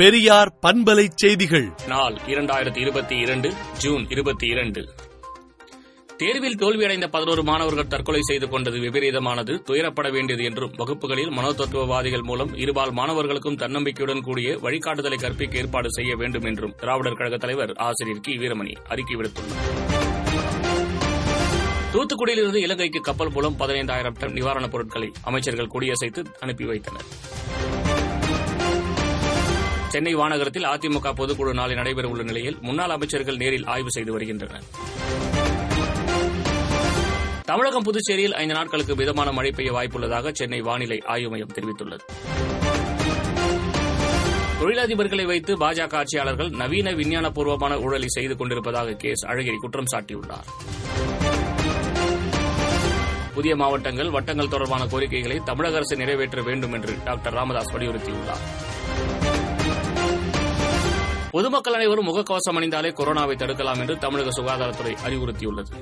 [0.00, 1.72] பெரியார் பண்பலை செய்திகள்.
[1.86, 4.88] நாள் இரண்டாயிரத்தி இருபத்தி இரண்டு ஜூன் இருபத்தி இரண்டு.
[6.16, 12.92] தேர்வில் தோல்வியடைந்த பதினோரு மாணவர்கள் தற்கொலை செய்து கொண்டது விபரீதமானது துயரப்பட வேண்டியது என்றும் வகுப்புகளில் மனோதத்துவவாதிகள் மூலம் இருபால்
[12.92, 18.36] மாணவர்களுக்கும் தன்னம்பிக்கையுடன் கூடிய வழிகாட்டுதலை கற்பிக்க ஏற்பாடு செய்ய வேண்டும் என்றும் திராவிடர் கழக தலைவர் ஆசிரியர் கி.
[18.36, 20.06] வீரமணி அறிக்கை விடுத்துள்ளார்.
[21.92, 27.04] தூத்துக்குடியிலிருந்து இலங்கைக்கு கப்பல் மூலம் பதினைந்தாயிரம் டன் நிவாரணப் பொருட்களை அமைச்சர்கள் கொடியசைத்து அனுப்பி வைத்தனர்.
[29.92, 34.64] சென்னை வானகரத்தில் அதிமுக பொதுக்குழு நாளை நடைபெறவுள்ள நிலையில் முன்னாள் அமைச்சர்கள் நேரில் ஆய்வு செய்து வருகின்றனர்.
[37.44, 42.04] தமிழகம் புதுச்சேரியில் ஐந்து நாட்களுக்கு மிதமான மழை பெய்ய வாய்ப்புள்ளதாக சென்னை வானிலை ஆய்வு மையம் தெரிவித்துள்ளது.
[44.60, 50.48] தொழிலதிபர்களை வைத்து பாஜக ஆட்சியாளர்கள் நவீன விஞ்ஞானபூர்வமான ஊழலை செய்து கொண்டிருப்பதாக கே எஸ் அழகிரி குற்றம் சாட்டியுள்ளார்.
[53.34, 58.44] புதிய மாவட்டங்கள் வட்டங்கள் தொடர்பான கோரிக்கைகளை தமிழக அரசு நிறைவேற்ற வேண்டும் என்று டாக்டர் ராமதாஸ் வலியுறுத்தியுள்ளார்.
[61.30, 65.72] பொதுமக்கள் அனைவரும் முகக்கவசம் அணிந்தாலே கொரோனாவை தடுக்கலாம் என்று தமிழக சுகாதாரத்துறை அறிவுறுத்தியுள்ளது.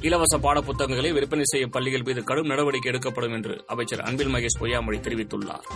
[0.00, 5.66] இலவச பாடப்புத்தகங்களை விற்பனை செய்யும் பள்ளிகள் மீது கடும் நடவடிக்கை எடுக்கப்படும் என்று அமைச்சர் அன்பில் மகேஷ் பொய்யாமொழி தெரிவித்துள்ளார்.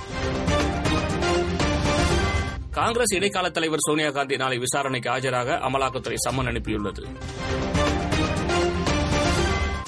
[2.70, 7.04] காங்கிரஸ் இடைக்கால தலைவர் சோனியா காந்தி நாளை விசாரணைக்கு ஆஜராக அமலாக்கத்துறை சம்மன் அனுப்பியுள்ளது.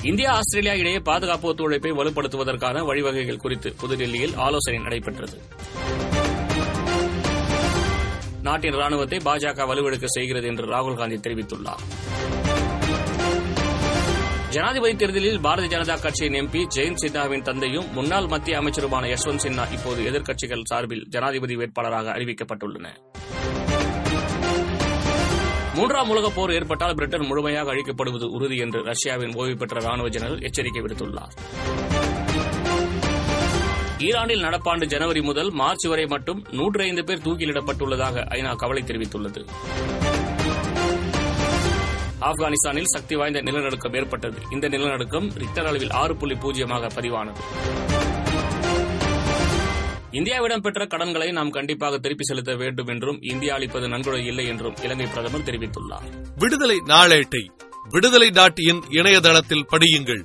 [0.03, 5.39] இந்தியா ஆஸ்திரேலியா இடையே பாதுகாப்பு ஒத்துழைப்பை வலுப்படுத்துவதற்கான வழிவகைகள் குறித்து புதுதில்லியில் ஆலோசனை நடைபெற்றது.
[8.43, 11.83] நாட்டின் ராணுவத்தை பாஜக வலுவெடுக்க செய்கிறது என்று ராகுல் காந்தி தெரிவித்துள்ளார்.
[14.51, 20.11] ஜனாதிபதி தேர்தலில் பாரதிய ஜனதா கட்சியின் எம்பி ஜெயந்த் சின்ஹாவின் தந்தையும் முன்னாள் மத்திய அமைச்சருமான யஷ்வந்த் சின்ஹா இப்போது
[20.11, 22.87] எதிர்க்கட்சிகள் சார்பில் ஜனாதிபதி வேட்பாளராக அறிவிக்கப்பட்டுள்ளன.
[25.75, 30.83] மூன்றாம் உலகப் போர் ஏற்பட்டால் பிரிட்டன் முழுமையாக அழிக்கப்படுவது உறுதி என்று ரஷ்யாவின் ஓய்வு பெற்ற ராணுவ ஜெனரல் எச்சரிக்கை
[30.83, 31.35] விடுத்துள்ளார்.
[34.03, 39.41] ஈரானில் நடப்பாண்டு ஜனவரி முதல் மார்ச் வரை மட்டும் நூற்றி ஐந்து பேர் தூக்கிலிடப்பட்டுள்ளதாக ஐநா கவலை தெரிவித்துள்ளது.
[42.21, 44.39] ஆப்கானிஸ்தானில் சக்தி வாய்ந்த நிலநடுக்கம் ஏற்பட்டது.
[44.51, 47.43] இந்த நிலநடுக்கம் ரிக்டர் அளவில் ஆறு புள்ளி பூஜ்ஜியமாக பதிவானது.
[50.11, 55.07] இந்தியாவிடம் பெற்ற கடன்களை நாம் கண்டிப்பாக திருப்பி செலுத்த வேண்டும் என்றும் இந்தியா அளிப்பது நன்கொடை இல்லை என்றும் இலங்கை
[55.07, 56.09] பிரதமர் தெரிவித்துள்ளார்.
[56.37, 57.51] விடுதலை நாளேட்டை
[57.91, 60.25] விடுதலை டாட் இன் இணையதளத்தில் படியுங்கள்.